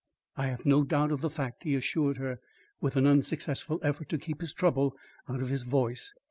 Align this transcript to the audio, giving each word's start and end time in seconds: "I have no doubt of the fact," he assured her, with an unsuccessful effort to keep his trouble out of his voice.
"I 0.35 0.47
have 0.47 0.65
no 0.65 0.83
doubt 0.83 1.11
of 1.11 1.21
the 1.21 1.29
fact," 1.29 1.61
he 1.61 1.75
assured 1.75 2.17
her, 2.17 2.39
with 2.79 2.95
an 2.95 3.05
unsuccessful 3.05 3.79
effort 3.83 4.09
to 4.09 4.17
keep 4.17 4.41
his 4.41 4.51
trouble 4.51 4.97
out 5.29 5.41
of 5.43 5.49
his 5.49 5.61
voice. 5.61 6.15